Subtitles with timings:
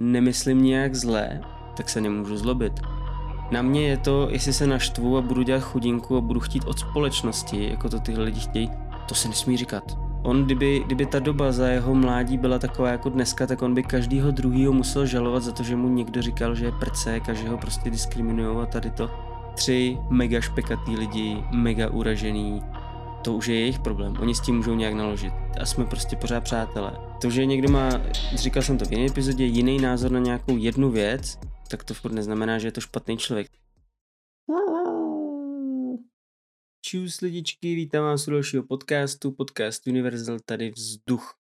[0.00, 1.40] nemyslím nějak zlé,
[1.76, 2.80] tak se nemůžu zlobit.
[3.50, 6.78] Na mě je to, jestli se naštvu a budu dělat chudinku a budu chtít od
[6.78, 8.70] společnosti, jako to tyhle lidi chtějí,
[9.08, 9.98] to se nesmí říkat.
[10.22, 13.82] On, kdyby, kdyby ta doba za jeho mládí byla taková jako dneska, tak on by
[13.82, 17.48] každýho druhýho musel žalovat za to, že mu někdo říkal, že je prcek a že
[17.48, 19.10] ho prostě diskriminují a tady to.
[19.54, 22.62] Tři mega špekatý lidi, mega uražený,
[23.22, 24.16] to už je jejich problém.
[24.20, 25.32] Oni s tím můžou nějak naložit.
[25.60, 26.92] A jsme prostě pořád přátelé.
[27.20, 27.90] To, že někdo má,
[28.34, 31.38] říkal jsem to v jiné epizodě, jiný názor na nějakou jednu věc,
[31.70, 33.46] tak to furt neznamená, že je to špatný člověk.
[36.84, 41.34] Čus lidičky, vítám vás u dalšího podcastu, podcast Universal, tady vzduch.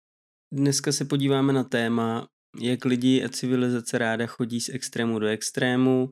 [0.53, 2.27] Dneska se podíváme na téma,
[2.61, 6.09] jak lidi a civilizace ráda chodí z extrému do extrému,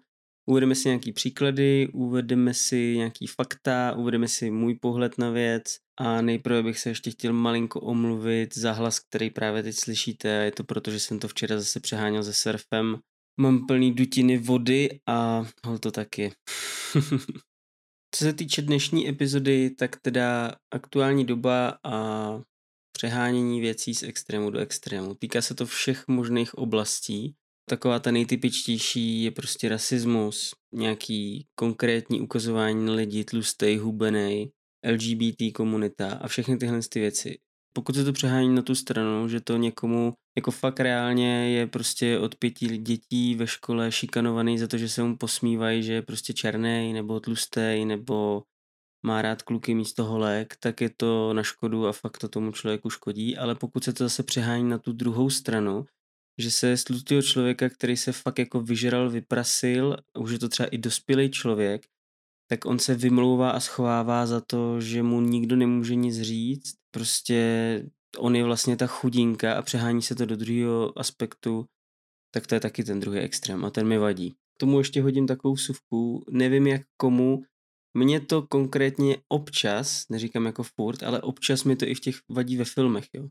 [0.49, 5.63] Uvedeme si nějaký příklady, uvedeme si nějaký fakta, uvedeme si můj pohled na věc
[5.97, 10.27] a nejprve bych se ještě chtěl malinko omluvit za hlas, který právě teď slyšíte.
[10.27, 12.97] Je to proto, že jsem to včera zase přeháněl se surfem.
[13.39, 16.31] Mám plný dutiny vody a hol to taky.
[18.15, 22.27] Co se týče dnešní epizody, tak teda aktuální doba a
[22.91, 25.15] přehánění věcí z extrému do extrému.
[25.15, 27.35] Týká se to všech možných oblastí
[27.69, 34.51] Taková ta nejtypičtější je prostě rasismus, nějaký konkrétní ukazování na lidi, tlustej, hubenej,
[34.91, 37.37] LGBT komunita a všechny tyhle ty věci.
[37.73, 42.19] Pokud se to přehání na tu stranu, že to někomu jako fakt reálně je prostě
[42.19, 46.33] od pěti dětí ve škole šikanovaný za to, že se mu posmívají, že je prostě
[46.33, 48.43] černý nebo tlustý nebo
[49.05, 52.89] má rád kluky místo holek, tak je to na škodu a fakt to tomu člověku
[52.89, 55.85] škodí, ale pokud se to zase přehání na tu druhou stranu,
[56.37, 60.69] že se z tlustého člověka, který se fakt jako vyžral, vyprasil, už je to třeba
[60.69, 61.87] i dospělý člověk,
[62.49, 66.75] tak on se vymlouvá a schovává za to, že mu nikdo nemůže nic říct.
[66.91, 67.83] Prostě
[68.17, 71.65] on je vlastně ta chudinka a přehání se to do druhého aspektu,
[72.33, 74.31] tak to je taky ten druhý extrém a ten mi vadí.
[74.31, 77.43] K tomu ještě hodím takovou suvku, nevím jak komu,
[77.97, 82.57] mně to konkrétně občas, neříkám jako furt, ale občas mi to i v těch vadí
[82.57, 83.27] ve filmech, jo.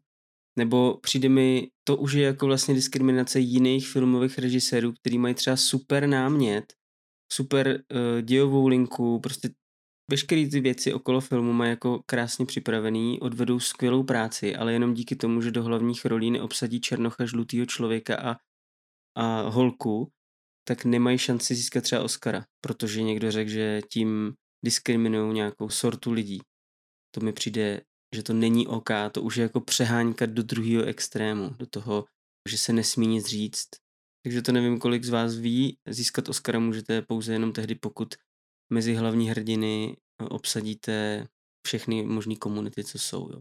[0.58, 5.56] Nebo přijde mi, to už je jako vlastně diskriminace jiných filmových režisérů, který mají třeba
[5.56, 6.72] super námět,
[7.32, 9.50] super uh, dějovou linku, prostě
[10.10, 15.16] veškeré ty věci okolo filmu mají jako krásně připravený, odvedou skvělou práci, ale jenom díky
[15.16, 18.36] tomu, že do hlavních rolí neobsadí černocha žlutýho člověka a,
[19.16, 20.10] a holku,
[20.68, 24.34] tak nemají šanci získat třeba Oscara, protože někdo řekl, že tím
[24.64, 26.38] diskriminují nějakou sortu lidí.
[27.14, 27.80] To mi přijde
[28.14, 32.04] že to není OK, to už je jako přehánkat do druhého extrému, do toho,
[32.48, 33.68] že se nesmí nic říct.
[34.24, 38.14] Takže to nevím, kolik z vás ví, získat Oscara můžete pouze jenom tehdy, pokud
[38.72, 39.96] mezi hlavní hrdiny
[40.30, 41.26] obsadíte
[41.66, 43.30] všechny možné komunity, co jsou.
[43.32, 43.40] Jo.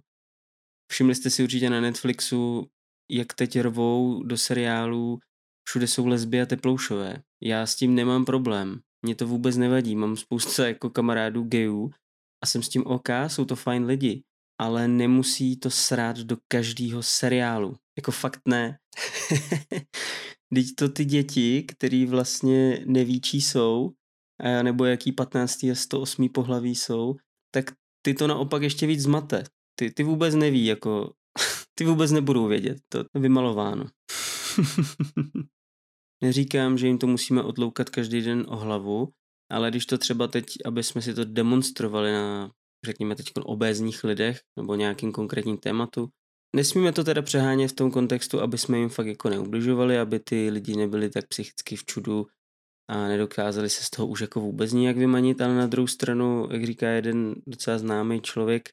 [0.91, 2.69] Všimli jste si určitě na Netflixu,
[3.11, 5.19] jak teď rvou do seriálů
[5.67, 7.23] všude jsou lesby a teploušové.
[7.43, 8.79] Já s tím nemám problém.
[9.05, 9.95] Mně to vůbec nevadí.
[9.95, 11.91] Mám spoustu jako kamarádů gayů
[12.43, 14.23] a jsem s tím OK, jsou to fajn lidi
[14.61, 17.75] ale nemusí to srát do každého seriálu.
[17.97, 18.77] Jako fakt ne.
[20.53, 23.91] Teď to ty děti, který vlastně neví, čí jsou,
[24.61, 25.63] nebo jaký 15.
[25.63, 26.29] a 108.
[26.29, 27.16] pohlaví jsou,
[27.51, 27.71] tak
[28.01, 29.43] ty to naopak ještě víc zmate.
[29.79, 31.13] Ty, ty vůbec neví, jako,
[31.75, 33.85] ty vůbec nebudou vědět, to je vymalováno.
[36.23, 39.09] Neříkám, že jim to musíme odloukat každý den o hlavu,
[39.51, 42.51] ale když to třeba teď, aby jsme si to demonstrovali na
[42.85, 46.09] řekněme teď obézních lidech nebo nějakým konkrétním tématu.
[46.56, 50.50] Nesmíme to teda přehánět v tom kontextu, aby jsme jim fakt jako neubližovali, aby ty
[50.50, 52.25] lidi nebyli tak psychicky v čudu
[52.90, 56.66] a nedokázali se z toho už jako vůbec nijak vymanit, ale na druhou stranu, jak
[56.66, 58.69] říká jeden docela známý člověk,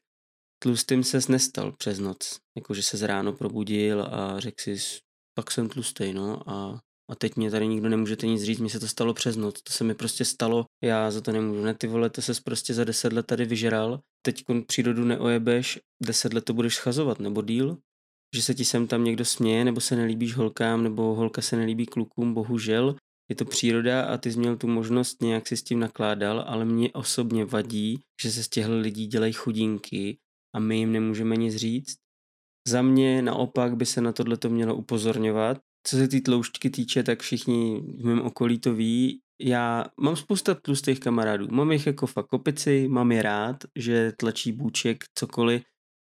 [0.59, 2.39] tlustým se nestal přes noc.
[2.55, 4.77] Jakože se z ráno probudil a řekl si,
[5.33, 6.81] pak jsem tlustý, no a
[7.13, 9.73] a teď mě tady nikdo nemůžete nic říct, mi se to stalo přes noc, to
[9.73, 12.83] se mi prostě stalo, já za to nemůžu, ne ty vole, to se prostě za
[12.83, 17.77] deset let tady vyžeral, teď přírodu neojebeš, deset let to budeš schazovat, nebo díl,
[18.35, 21.85] že se ti sem tam někdo směje, nebo se nelíbíš holkám, nebo holka se nelíbí
[21.85, 22.95] klukům, bohužel,
[23.29, 26.65] je to příroda a ty jsi měl tu možnost, nějak si s tím nakládal, ale
[26.65, 30.17] mě osobně vadí, že se z těchto lidí dělají chudinky
[30.55, 31.97] a my jim nemůžeme nic říct.
[32.67, 37.03] Za mě naopak by se na tohle to mělo upozorňovat co se tý tloušťky týče,
[37.03, 39.19] tak všichni v mém okolí to ví.
[39.41, 41.47] Já mám spousta tlustých kamarádů.
[41.51, 45.63] Mám jich jako fakt kopici, mám je rád, že tlačí bůček, cokoliv.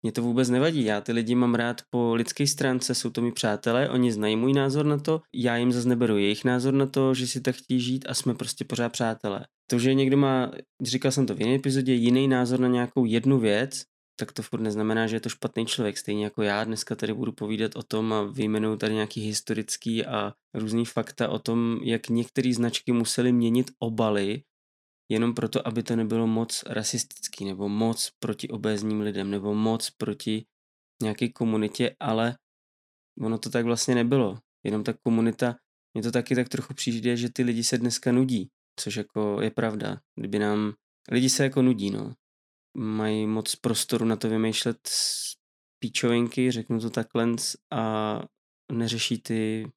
[0.02, 0.84] Mě to vůbec nevadí.
[0.84, 4.52] Já ty lidi mám rád po lidské stránce, jsou to mi přátelé, oni znají můj
[4.52, 7.80] názor na to, já jim zase neberu jejich názor na to, že si tak chtějí
[7.80, 9.46] žít a jsme prostě pořád přátelé.
[9.70, 10.50] To, že někdo má,
[10.82, 13.82] říkal jsem to v jiné epizodě, jiný názor na nějakou jednu věc,
[14.16, 15.98] tak to furt neznamená, že je to špatný člověk.
[15.98, 20.34] Stejně jako já dneska tady budu povídat o tom a vyjmenuju tady nějaký historický a
[20.54, 24.42] různý fakta o tom, jak některé značky musely měnit obaly,
[25.08, 30.46] jenom proto, aby to nebylo moc rasistický, nebo moc proti obézním lidem, nebo moc proti
[31.02, 32.36] nějaké komunitě, ale
[33.20, 34.38] ono to tak vlastně nebylo.
[34.64, 35.56] Jenom ta komunita,
[35.94, 38.50] mě to taky tak trochu přijde, že ty lidi se dneska nudí,
[38.80, 40.00] což jako je pravda.
[40.14, 40.72] Kdyby nám,
[41.10, 42.14] lidi se jako nudí, no.
[42.76, 44.90] Mají moc prostoru na to vymýšlet
[45.78, 47.26] píčovinky, řeknu to takhle,
[47.72, 48.22] a
[48.72, 49.72] neřeší ty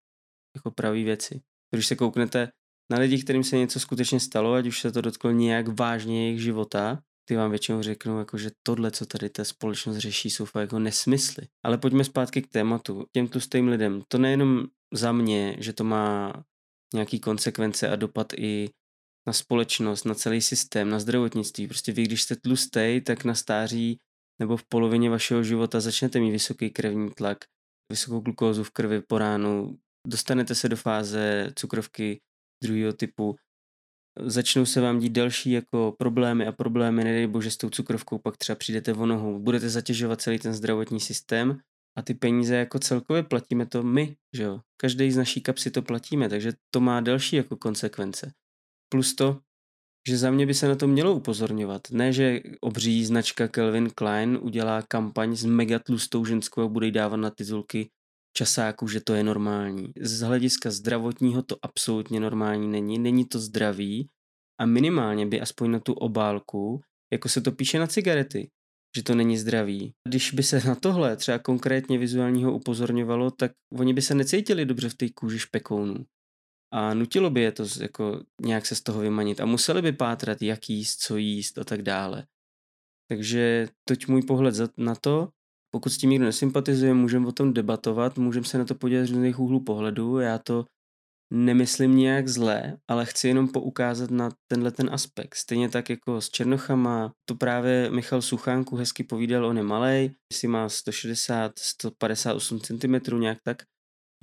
[0.55, 1.41] jako pravý věci.
[1.71, 2.51] Když se kouknete
[2.91, 6.41] na lidi, kterým se něco skutečně stalo, ať už se to dotklo nějak vážně jejich
[6.41, 10.61] života, ty vám většinou řeknou, jako, že tohle, co tady ta společnost řeší, jsou fakt
[10.61, 11.47] jako nesmysly.
[11.63, 13.05] Ale pojďme zpátky k tématu.
[13.11, 14.01] Těm tlustým lidem.
[14.07, 16.33] To nejenom za mě, že to má
[16.93, 18.69] nějaký konsekvence a dopad i
[19.27, 21.67] na společnost, na celý systém, na zdravotnictví.
[21.67, 23.99] Prostě vy, když jste tlustej, tak na stáří
[24.39, 27.37] nebo v polovině vašeho života začnete mít vysoký krevní tlak,
[27.91, 29.77] vysokou glukózu v krvi po ránu,
[30.07, 32.21] dostanete se do fáze cukrovky
[32.63, 33.35] druhého typu,
[34.19, 38.37] začnou se vám dít další jako problémy a problémy, nedej bože s tou cukrovkou, pak
[38.37, 41.59] třeba přijdete o nohu, budete zatěžovat celý ten zdravotní systém
[41.97, 44.61] a ty peníze jako celkově platíme to my, že jo.
[44.77, 48.31] Každý z naší kapsy to platíme, takže to má další jako konsekvence.
[48.95, 49.39] Plus to,
[50.07, 51.81] že za mě by se na to mělo upozorňovat.
[51.91, 56.91] Ne, že obří značka Calvin Klein udělá kampaň s mega tlustou ženskou a bude jí
[56.91, 57.89] dávat na titulky
[58.37, 59.93] časáku, že to je normální.
[60.01, 64.09] Z hlediska zdravotního to absolutně normální není, není to zdravý
[64.61, 66.81] a minimálně by aspoň na tu obálku,
[67.13, 68.49] jako se to píše na cigarety,
[68.97, 69.93] že to není zdravý.
[70.09, 74.89] Když by se na tohle třeba konkrétně vizuálního upozorňovalo, tak oni by se necítili dobře
[74.89, 76.05] v té kůži špekounů.
[76.75, 80.41] A nutilo by je to jako nějak se z toho vymanit a museli by pátrat,
[80.41, 82.27] jak jíst, co jíst a tak dále.
[83.09, 85.29] Takže toť můj pohled na to.
[85.71, 89.11] Pokud s tím někdo nesympatizuje, můžeme o tom debatovat, můžeme se na to podívat z
[89.11, 90.19] různých úhlů pohledu.
[90.19, 90.65] Já to
[91.33, 95.35] nemyslím nějak zlé, ale chci jenom poukázat na tenhle ten aspekt.
[95.35, 100.47] Stejně tak jako s Černochama, to právě Michal Suchánku hezky povídal, on je malej, jestli
[100.47, 103.63] má 160, 158 cm nějak tak.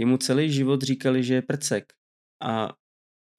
[0.00, 1.92] Jemu celý život říkali, že je prcek.
[2.42, 2.74] A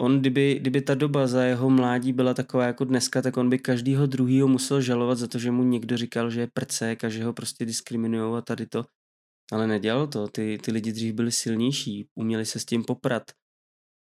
[0.02, 3.60] on, kdyby, kdyby ta doba za jeho mládí byla taková jako dneska, tak on by
[3.60, 7.24] každýho druhýho musel žalovat za to, že mu někdo říkal, že je prcek a že
[7.24, 8.86] ho prostě diskriminují a tady to.
[9.52, 10.28] Ale nedělal to.
[10.28, 13.24] Ty, ty lidi dřív byli silnější, uměli se s tím poprat.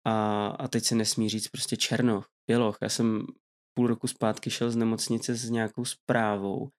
[0.07, 2.77] A, a teď se nesmí říct prostě černoch, běloch.
[2.81, 3.25] Já jsem
[3.73, 6.69] půl roku zpátky šel z nemocnice s nějakou zprávou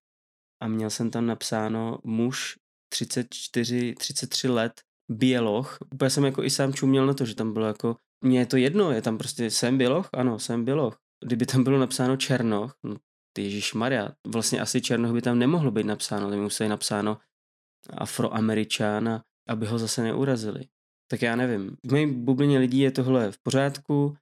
[0.62, 2.58] a měl jsem tam napsáno muž
[2.92, 4.80] 34, 33 let,
[5.10, 5.78] běloch.
[5.94, 8.56] Úplně jsem jako i sám čuměl na to, že tam bylo jako mně je to
[8.56, 10.98] jedno, je tam prostě jsem běloch, ano, jsem běloch.
[11.24, 12.96] Kdyby tam bylo napsáno černoch, no
[13.32, 17.18] ty Ježíš Maria, vlastně asi černoch by tam nemohlo být napsáno, tam musí napsáno
[17.90, 20.64] afroameričán, aby ho zase neurazili.
[21.10, 21.76] Tak já nevím.
[21.86, 24.16] V mé bublině lidí je tohle v pořádku,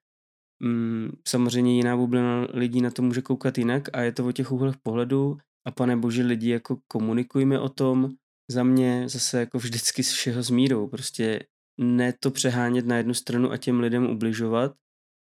[0.62, 4.52] mm, samozřejmě jiná bublina lidí na to může koukat jinak a je to o těch
[4.52, 8.14] úhlech pohledu a pane bože lidi jako komunikujme o tom,
[8.50, 11.46] za mě zase jako vždycky s všeho s mírou, prostě
[11.80, 14.76] ne to přehánět na jednu stranu a těm lidem ubližovat,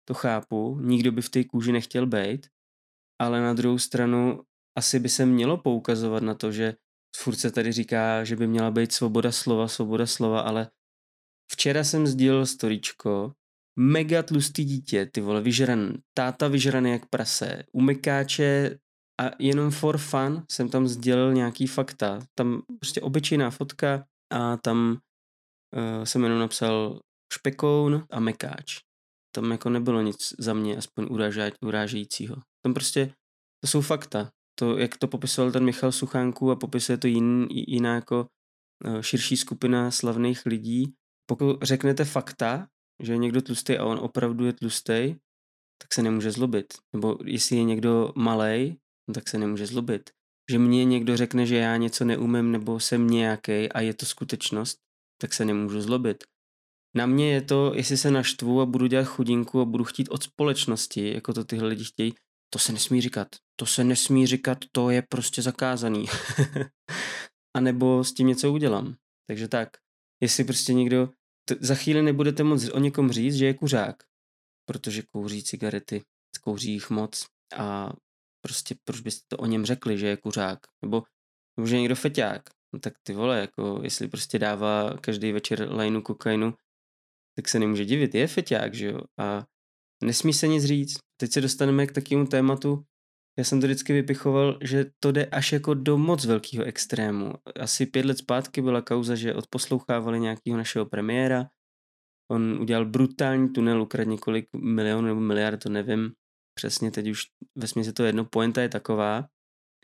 [0.07, 2.48] to chápu, nikdo by v té kůži nechtěl být,
[3.21, 4.44] ale na druhou stranu
[4.77, 6.75] asi by se mělo poukazovat na to, že
[7.16, 10.69] furt se tady říká, že by měla být svoboda slova, svoboda slova, ale
[11.51, 13.33] včera jsem sdílel storičko,
[13.80, 18.79] mega tlustý dítě, ty vole, vyžran, táta vyžraný jak prase, umykáče
[19.19, 22.19] a jenom for fun jsem tam sdělil nějaký fakta.
[22.38, 24.97] Tam prostě obyčejná fotka a tam
[25.75, 26.99] uh, jsem jenom napsal
[27.33, 28.79] špekoun a mekáč.
[29.35, 32.35] Tam jako nebylo nic za mě aspoň uráža, urážejícího.
[32.65, 33.13] Tam prostě,
[33.63, 34.31] to jsou fakta.
[34.59, 38.27] To, jak to popisoval ten Michal Suchánku a popisuje to jin, jiná jako
[38.85, 40.93] uh, širší skupina slavných lidí.
[41.29, 42.67] Pokud řeknete fakta,
[43.03, 45.15] že je někdo tlustý a on opravdu je tlustý,
[45.81, 46.73] tak se nemůže zlobit.
[46.93, 48.77] Nebo jestli je někdo malý,
[49.10, 50.10] no tak se nemůže zlobit.
[50.51, 54.78] Že mě někdo řekne, že já něco neumím nebo jsem nějaký a je to skutečnost,
[55.22, 56.24] tak se nemůžu zlobit.
[56.96, 60.24] Na mě je to, jestli se naštvu a budu dělat chudinku a budu chtít od
[60.24, 62.13] společnosti, jako to tyhle lidi chtějí,
[62.54, 63.28] to se nesmí říkat.
[63.60, 66.06] To se nesmí říkat, to je prostě zakázaný.
[67.58, 68.96] a nebo s tím něco udělám.
[69.28, 69.70] Takže tak,
[70.24, 71.10] jestli prostě někdo,
[71.46, 73.96] t- za chvíli nebudete moc o někom říct, že je kuřák,
[74.66, 76.01] protože kouří cigarety,
[76.44, 77.25] kouří jich moc
[77.58, 77.94] a
[78.41, 81.03] prostě proč byste to o něm řekli, že je kuřák, nebo,
[81.58, 85.72] nebo že je někdo feťák, no tak ty vole, jako jestli prostě dává každý večer
[85.72, 86.53] lajnu kokainu,
[87.36, 89.46] tak se nemůže divit, je feťák, že jo, a
[90.03, 90.98] nesmí se nic říct.
[91.17, 92.84] Teď se dostaneme k takovému tématu,
[93.38, 97.34] já jsem to vždycky vypichoval, že to jde až jako do moc velkého extrému.
[97.60, 101.50] Asi pět let zpátky byla kauza, že odposlouchávali nějakého našeho premiéra,
[102.31, 106.12] on udělal brutální tunel, ukradl několik milionů nebo miliard, to nevím
[106.53, 107.22] přesně, teď už
[107.56, 109.27] ve smyslu to jedno, pointa je taková,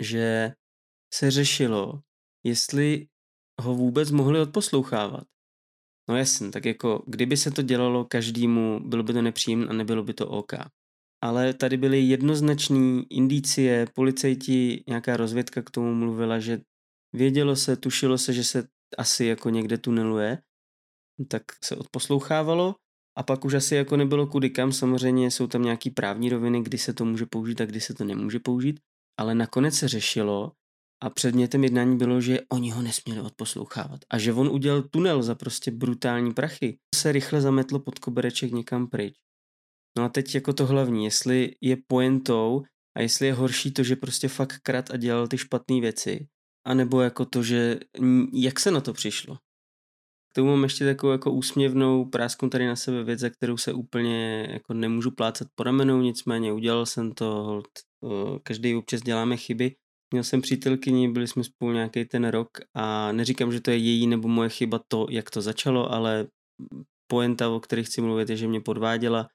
[0.02, 0.54] že
[1.14, 2.02] se řešilo,
[2.46, 3.08] jestli
[3.62, 5.24] ho vůbec mohli odposlouchávat.
[6.10, 10.04] No jasně, tak jako kdyby se to dělalo každému, bylo by to nepříjemné a nebylo
[10.04, 10.54] by to OK.
[11.24, 16.62] Ale tady byly jednoznačné indicie, policajti, nějaká rozvědka k tomu mluvila, že
[17.14, 18.68] vědělo se, tušilo se, že se
[18.98, 20.38] asi jako někde tuneluje,
[21.30, 22.76] tak se odposlouchávalo
[23.18, 26.78] a pak už asi jako nebylo kudy kam, samozřejmě jsou tam nějaký právní roviny, kdy
[26.78, 28.80] se to může použít a kdy se to nemůže použít,
[29.20, 30.52] ale nakonec se řešilo,
[31.04, 34.00] a předmětem jednání bylo, že oni ho nesměli odposlouchávat.
[34.10, 36.78] A že on udělal tunel za prostě brutální prachy.
[36.96, 39.14] Se rychle zametlo pod kobereček někam pryč.
[39.98, 42.64] No a teď jako to hlavní, jestli je pointou
[42.98, 46.28] a jestli je horší to, že prostě fakt krat a dělal ty špatné věci,
[46.68, 47.80] anebo jako to, že
[48.34, 49.38] jak se na to přišlo.
[50.36, 54.48] Tomu mám ještě takovou jako úsměvnou prásku tady na sebe věc, za kterou se úplně
[54.52, 57.62] jako nemůžu plácat po ramenou, nicméně udělal jsem to,
[58.44, 59.76] každý občas děláme chyby
[60.14, 64.08] Měl jsem přítelkyni, byli jsme spolu nějaký ten rok a neříkám, že to je její
[64.08, 66.28] nebo moje chyba to, jak to začalo, ale
[67.08, 69.28] poenta, o které chci mluvit, je, že mě podváděla.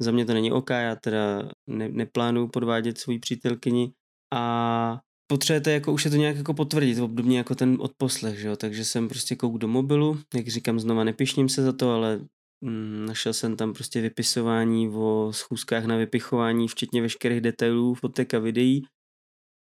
[0.00, 3.92] Za mě to není OK, já teda ne, neplánuju podvádět svou přítelkyni
[4.34, 8.56] a potřebujete, jako už je to nějak jako potvrdit, obdobně jako ten odposlech, že jo?
[8.56, 12.20] takže jsem prostě kouk do mobilu, jak říkám znova, nepišním se za to, ale
[12.60, 18.38] mm, našel jsem tam prostě vypisování o schůzkách na vypichování, včetně veškerých detailů, fotek a
[18.38, 18.86] videí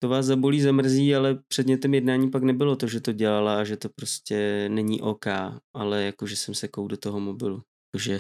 [0.03, 3.77] to vás zabolí, zamrzí, ale předmětem jednání pak nebylo to, že to dělala a že
[3.77, 5.25] to prostě není OK,
[5.73, 7.63] ale jako, že jsem se kou do toho mobilu.
[7.93, 8.19] Jakože,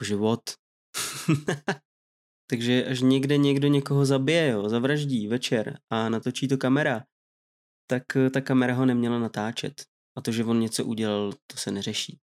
[0.00, 0.40] jakože what?
[2.50, 7.04] Takže až někde někdo někoho zabije, jo, zavraždí večer a natočí to kamera,
[7.86, 9.82] tak eh, ta kamera ho neměla natáčet.
[10.16, 12.18] A to, že on něco udělal, to se neřeší.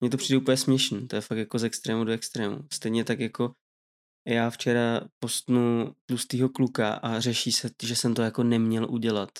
[0.00, 2.58] Mně to přijde úplně směšný, to je fakt jako z extrému do extrému.
[2.72, 3.52] Stejně tak jako
[4.26, 9.30] já včera postnu tlustýho kluka a řeší se, že jsem to jako neměl udělat.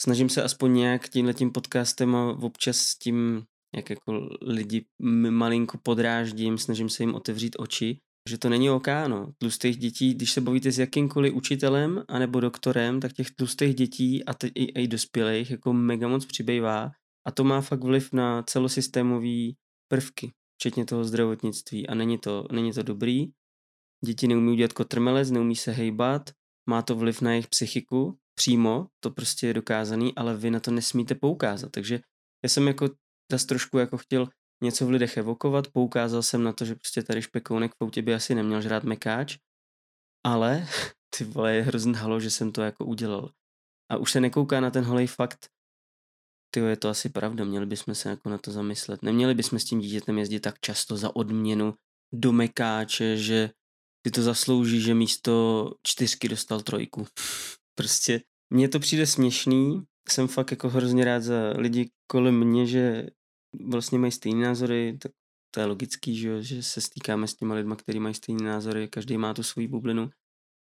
[0.00, 3.44] Snažím se aspoň nějak tímhletím podcastem a občas s tím,
[3.76, 4.84] jak jako lidi
[5.30, 9.32] malinko podráždím, snažím se jim otevřít oči, že to není OK, no.
[9.38, 14.34] Tlustých dětí, když se bavíte s jakýmkoliv učitelem anebo doktorem, tak těch tlustých dětí a
[14.34, 16.90] teď i, i dospělých jako mega moc přibývá
[17.26, 19.56] a to má fakt vliv na celosystémový
[19.88, 23.26] prvky, včetně toho zdravotnictví a není to, není to dobrý
[24.04, 26.30] Děti neumí udělat kotrmelec, neumí se hejbat,
[26.68, 30.70] má to vliv na jejich psychiku přímo, to prostě je dokázaný, ale vy na to
[30.70, 31.70] nesmíte poukázat.
[31.72, 32.00] Takže
[32.42, 32.88] já jsem jako
[33.30, 34.28] tas trošku jako chtěl
[34.62, 38.34] něco v lidech evokovat, poukázal jsem na to, že prostě tady špekounek v by asi
[38.34, 39.38] neměl žrát mekáč,
[40.26, 40.66] ale
[41.18, 43.30] ty vole, je hrozný halo, že jsem to jako udělal.
[43.90, 45.48] A už se nekouká na ten holej fakt,
[46.54, 49.02] ty je to asi pravda, měli bychom se jako na to zamyslet.
[49.02, 51.74] Neměli bychom s tím dítětem jezdit tak často za odměnu
[52.14, 53.50] do mekáče, že
[54.04, 57.06] ty to zaslouží, že místo čtyřky dostal trojku.
[57.74, 63.06] Prostě mně to přijde směšný, jsem fakt jako hrozně rád za lidi kolem mě, že
[63.64, 65.12] vlastně mají stejné názory, tak
[65.50, 69.18] to je logický, že, že se stýkáme s těma lidma, kteří mají stejné názory, každý
[69.18, 70.10] má tu svoji bublinu.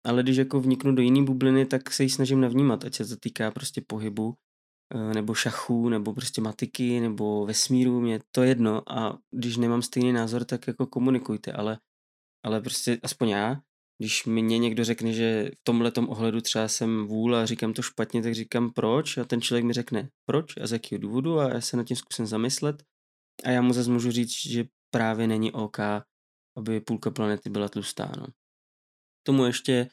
[0.05, 3.15] Ale když jako vniknu do jiné bubliny, tak se ji snažím navnímat, ať se to
[3.17, 4.33] týká prostě pohybu,
[4.93, 10.13] eh, nebo šachu, nebo prostě matiky, nebo vesmíru, mě to jedno a když nemám stejný
[10.13, 11.79] názor, tak jako komunikujte, ale
[12.45, 13.61] ale prostě aspoň já,
[13.99, 18.23] když mě někdo řekne, že v tomhle ohledu třeba jsem vůl a říkám to špatně,
[18.23, 21.61] tak říkám proč a ten člověk mi řekne proč a z jakého důvodu a já
[21.61, 22.83] se nad tím zkusím zamyslet
[23.43, 25.79] a já mu zase můžu říct, že právě není OK,
[26.57, 28.11] aby půlka planety byla tlustá.
[28.17, 28.25] No.
[29.27, 29.89] Tomu ještě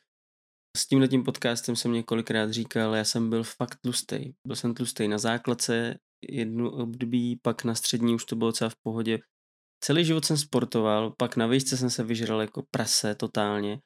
[0.77, 4.33] s tímhletím podcastem jsem několikrát říkal, já jsem byl fakt tlustý.
[4.47, 5.99] Byl jsem tlustý na základce
[6.31, 9.19] jednu období, pak na střední už to bylo celá v pohodě,
[9.85, 13.81] Celý život jsem sportoval, pak na výšce jsem se vyžral jako prase totálně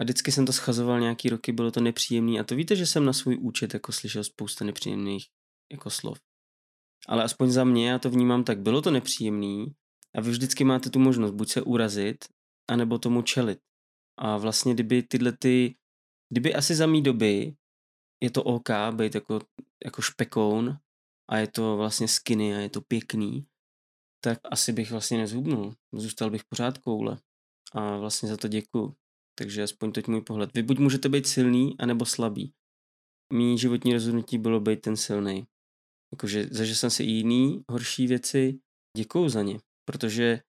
[0.00, 3.04] a vždycky jsem to schazoval nějaký roky, bylo to nepříjemný a to víte, že jsem
[3.04, 5.26] na svůj účet jako slyšel spousta nepříjemných
[5.72, 6.18] jako slov.
[7.08, 9.74] Ale aspoň za mě, já to vnímám tak, bylo to nepříjemný
[10.16, 12.24] a vy vždycky máte tu možnost buď se urazit,
[12.70, 13.58] anebo tomu čelit.
[14.18, 15.76] A vlastně kdyby tyhle ty,
[16.32, 17.56] kdyby asi za mý doby
[18.22, 19.40] je to OK být jako,
[19.84, 20.78] jako špekoun
[21.30, 23.46] a je to vlastně skinny a je to pěkný,
[24.24, 25.74] tak asi bych vlastně nezhubnul.
[25.92, 27.18] Zůstal bych pořád koule.
[27.72, 28.96] A vlastně za to děkuju.
[29.38, 30.54] Takže aspoň teď můj pohled.
[30.54, 32.52] Vy buď můžete být silný, anebo slabý.
[33.32, 35.46] Mí životní rozhodnutí bylo být ten silný.
[36.12, 38.58] Jakože zažil jsem si i jiný horší věci,
[38.96, 39.58] děkuju za ně.
[39.84, 40.40] Protože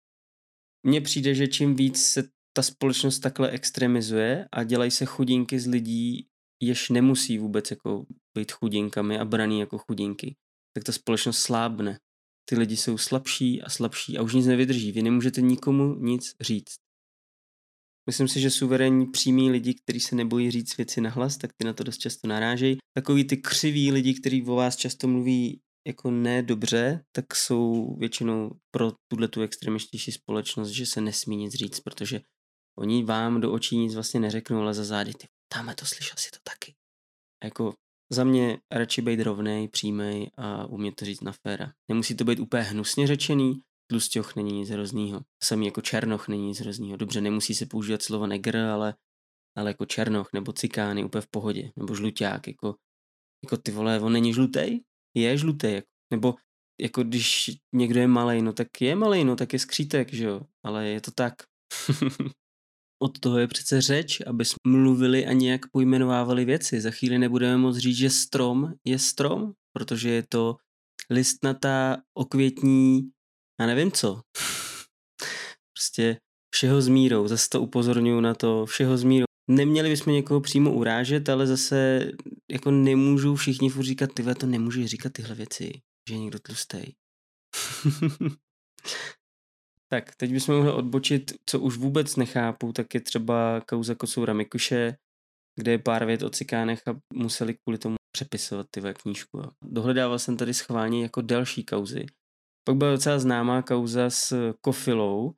[0.87, 5.67] mně přijde, že čím víc se ta společnost takhle extremizuje a dělají se chudinky z
[5.67, 6.27] lidí,
[6.63, 8.05] jež nemusí vůbec jako
[8.37, 10.35] být chudinkami a braný jako chudinky,
[10.73, 11.99] tak ta společnost slábne.
[12.49, 14.91] Ty lidi jsou slabší a slabší a už nic nevydrží.
[14.91, 16.84] Vy nemůžete nikomu nic říct.
[18.07, 21.73] Myslím si, že suverénní přímí lidi, kteří se nebojí říct věci nahlas, tak ty na
[21.73, 22.77] to dost často narážejí.
[22.93, 28.51] Takový ty křiví lidi, kteří o vás často mluví jako ne dobře, tak jsou většinou
[28.71, 32.21] pro tuhle tu extremištější společnost, že se nesmí nic říct, protože
[32.79, 36.29] oni vám do očí nic vlastně neřeknou, ale za zády ty, tam to slyšel si
[36.31, 36.73] to taky.
[37.43, 37.73] Jako
[38.11, 41.73] za mě radši být rovnej, přímej a umět to říct na féra.
[41.89, 45.21] Nemusí to být úplně hnusně řečený, tlustěch není nic hroznýho.
[45.43, 46.97] Samý jako černoch není nic hroznýho.
[46.97, 48.95] Dobře, nemusí se používat slovo negr, ale,
[49.57, 51.71] ale jako černoch nebo cikány úplně v pohodě.
[51.75, 52.75] Nebo žluťák, jako,
[53.43, 54.83] jako ty vole, on není žlutej?
[55.15, 56.35] Je žlutej, jako, nebo
[56.81, 60.41] jako když někdo je malej, no tak je malej, no tak je skřítek, že jo,
[60.63, 61.33] ale je to tak.
[63.01, 66.81] Od toho je přece řeč, aby jsme mluvili a nějak pojmenovávali věci.
[66.81, 70.57] Za chvíli nebudeme moc říct, že strom je strom, protože je to
[71.09, 73.11] listnatá, okvětní,
[73.59, 74.21] já nevím co.
[75.73, 76.17] prostě
[76.55, 79.25] všeho s mírou, zase to upozorňuju na to, všeho s mírou.
[79.49, 82.11] Neměli bychom někoho přímo urážet, ale zase
[82.51, 86.95] jako nemůžu všichni furt říkat, ty to nemůže říkat tyhle věci, že je někdo tlustej.
[89.91, 94.97] tak, teď bychom mohli odbočit, co už vůbec nechápu, tak je třeba kauza Kocoura Mikuše,
[95.55, 99.41] kde je pár vět o cikánech a museli kvůli tomu přepisovat ty knížku.
[99.63, 102.05] Dohledával jsem tady schválně jako další kauzy,
[102.67, 105.33] pak byla docela známá kauza s Kofilou,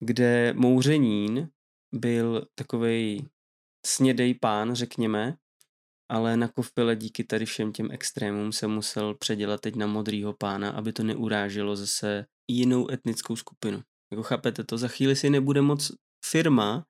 [0.00, 1.48] kde Mouřenín
[1.94, 3.28] byl takový
[3.86, 5.36] snědej pán, řekněme,
[6.10, 10.70] ale na Kofile díky tady všem těm extrémům se musel předělat teď na modrýho pána,
[10.70, 13.82] aby to neuráželo zase jinou etnickou skupinu.
[14.12, 15.92] Jako chápete to, za chvíli si nebude moc
[16.24, 16.86] firma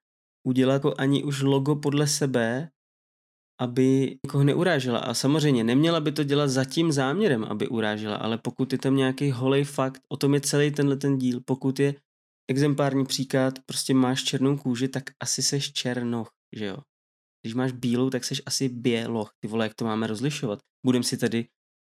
[0.46, 2.70] udělat jako ani už logo podle sebe,
[3.62, 4.99] aby někoho neurážela.
[4.99, 8.97] A samozřejmě neměla by to dělat za tím záměrem, aby urážela, ale pokud je tam
[8.97, 11.95] nějaký holej fakt, o tom je celý tenhle ten díl, pokud je
[12.50, 16.76] exemplární příklad, prostě máš černou kůži, tak asi seš černoch, že jo.
[17.42, 19.31] Když máš bílou, tak seš asi běloch.
[19.40, 20.59] Ty vole, jak to máme rozlišovat?
[20.87, 21.46] Budem si tady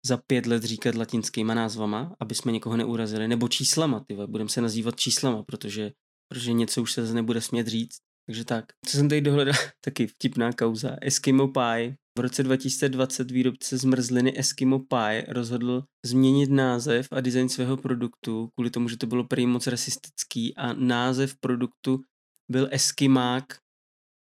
[0.07, 4.61] za pět let říkat latinskýma názvama, aby jsme někoho neurazili, nebo číslama, ty budeme se
[4.61, 5.93] nazývat číslama, protože,
[6.29, 7.99] protože něco už se nebude smět říct.
[8.27, 8.65] Takže tak.
[8.87, 9.55] Co jsem tady dohledal,
[9.85, 10.97] taky vtipná kauza.
[11.03, 11.95] Eskimo Pie.
[12.19, 18.71] V roce 2020 výrobce zmrzliny Eskimo Pie rozhodl změnit název a design svého produktu kvůli
[18.71, 22.01] tomu, že to bylo prý moc rasistický a název produktu
[22.51, 23.45] byl Eskimák,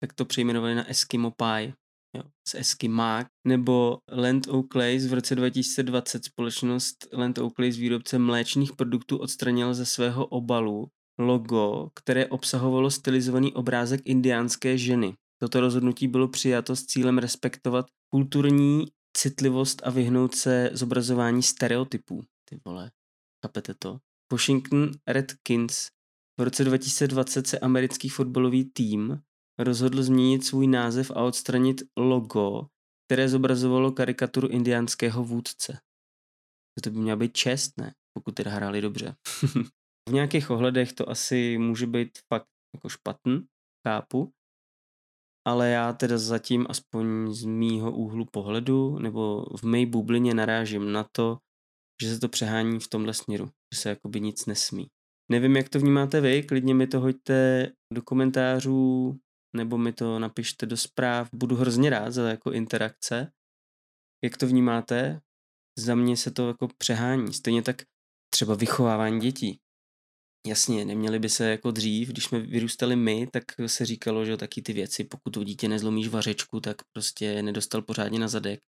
[0.00, 1.72] tak to přejmenovali na Eskimo Pie.
[2.16, 9.18] Jo, z Eskimák, nebo Land O'Clays v roce 2020 společnost Land O'Clays výrobce mléčných produktů
[9.18, 10.88] odstranila ze svého obalu
[11.20, 15.14] logo, které obsahovalo stylizovaný obrázek indiánské ženy.
[15.40, 22.22] Toto rozhodnutí bylo přijato s cílem respektovat kulturní citlivost a vyhnout se zobrazování stereotypů.
[22.48, 22.90] Ty vole,
[23.46, 23.98] chápete to?
[24.32, 25.88] Washington Redskins
[26.40, 29.22] v roce 2020 se americký fotbalový tým
[29.58, 32.66] rozhodl změnit svůj název a odstranit logo,
[33.06, 35.78] které zobrazovalo karikaturu indiánského vůdce.
[36.84, 37.94] To by měla být čest, ne?
[38.12, 39.14] Pokud teda hráli dobře.
[40.08, 43.46] V nějakých ohledech to asi může být fakt jako špatný,
[43.88, 44.32] chápu,
[45.46, 51.08] ale já teda zatím aspoň z mýho úhlu pohledu nebo v mé bublině narážím na
[51.12, 51.38] to,
[52.02, 54.86] že se to přehání v tomhle směru, že se jakoby nic nesmí.
[55.32, 59.18] Nevím, jak to vnímáte vy, klidně mi to hoďte do komentářů
[59.56, 63.32] nebo mi to napište do zpráv, budu hrozně rád za jako interakce.
[64.24, 65.20] Jak to vnímáte?
[65.78, 67.32] Za mě se to jako přehání.
[67.32, 67.76] Stejně tak
[68.34, 69.60] třeba vychovávání dětí.
[70.46, 74.62] Jasně, neměli by se jako dřív, když jsme vyrůstali my, tak se říkalo, že taky
[74.62, 78.60] ty věci, pokud to dítě nezlomíš vařečku, tak prostě nedostal pořádně na zadek.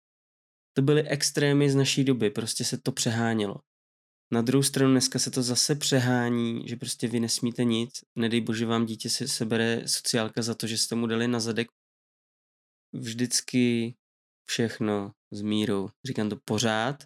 [0.73, 3.55] To byly extrémy z naší doby, prostě se to přehánělo.
[4.33, 8.65] Na druhou stranu dneska se to zase přehání, že prostě vy nesmíte nic, nedej bože
[8.65, 11.67] vám dítě se sebere sociálka za to, že jste mu dali na zadek.
[12.93, 13.95] Vždycky
[14.45, 15.89] všechno s mírou.
[16.05, 17.03] Říkám to pořád,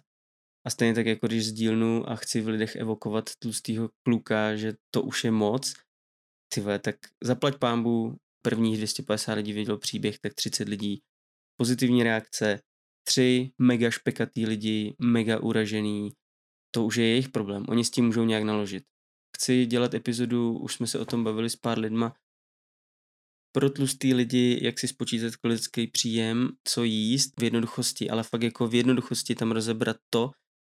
[0.66, 5.02] a stejně tak jako když sdílnu a chci v lidech evokovat tlustýho kluka, že to
[5.02, 5.74] už je moc,
[6.54, 11.02] ty vole, tak zaplať pámbu, prvních 250 lidí viděl příběh, tak 30 lidí
[11.60, 12.60] pozitivní reakce,
[13.08, 16.12] tři mega špekatý lidi, mega uražený,
[16.74, 18.84] to už je jejich problém, oni s tím můžou nějak naložit.
[19.36, 22.14] Chci dělat epizodu, už jsme se o tom bavili s pár lidma,
[23.52, 28.68] pro tlustý lidi, jak si spočítat kalorický příjem, co jíst v jednoduchosti, ale fakt jako
[28.68, 30.30] v jednoduchosti tam rozebrat to,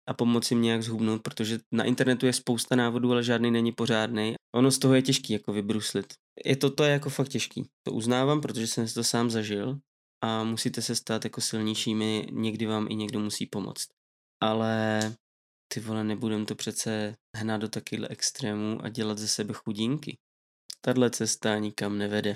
[0.10, 4.36] a pomoci jim nějak zhubnout, protože na internetu je spousta návodů, ale žádný není pořádný.
[4.56, 6.13] Ono z toho je těžký jako vybruslit.
[6.45, 7.69] je to, to je jako fakt těžký.
[7.88, 9.80] To uznávám, protože jsem si to sám zažil
[10.24, 13.88] a musíte se stát jako silnějšími, někdy vám i někdo musí pomoct.
[14.43, 15.00] Ale
[15.74, 20.17] ty vole, nebudem to přece hnát do takovýhle extrému a dělat ze sebe chudinky.
[20.82, 22.36] Tahle cesta nikam nevede.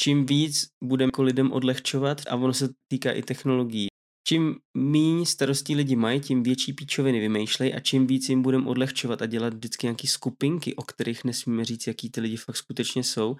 [0.00, 3.89] Čím víc budeme jako lidem odlehčovat, a ono se týká i technologií,
[4.28, 9.22] čím méně starostí lidi mají, tím větší píčoviny vymýšlej a čím víc jim budeme odlehčovat
[9.22, 13.36] a dělat vždycky nějaké skupinky, o kterých nesmíme říct, jaký ty lidi fakt skutečně jsou,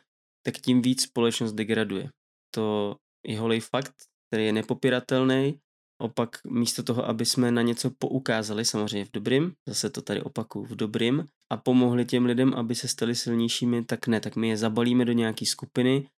[0.47, 2.11] tak tím víc společnost degraduje.
[2.55, 3.95] To je holej fakt,
[4.29, 5.59] který je nepopiratelný.
[6.03, 10.65] Opak místo toho, aby jsme na něco poukázali, samozřejmě v dobrým, zase to tady opaku
[10.65, 14.57] v dobrým, a pomohli těm lidem, aby se stali silnějšími, tak ne, tak my je
[14.57, 16.09] zabalíme do nějaké skupiny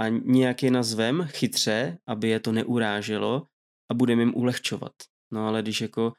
[0.00, 3.46] a nějak je nazvem chytře, aby je to neuráželo
[3.90, 4.92] a budeme jim ulehčovat.
[5.32, 6.12] No ale když jako,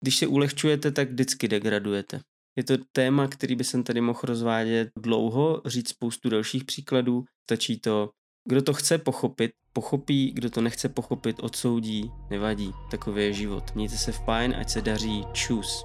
[0.00, 2.20] když se ulehčujete, tak vždycky degradujete.
[2.56, 7.24] Je to téma, který by jsem tady mohl rozvádět dlouho, říct spoustu dalších příkladů.
[7.50, 8.10] Stačí to,
[8.48, 12.72] kdo to chce pochopit, pochopí, kdo to nechce pochopit, odsoudí, nevadí.
[12.90, 13.74] Takový je život.
[13.74, 15.24] Mějte se fajn, ať se daří.
[15.32, 15.84] Čus.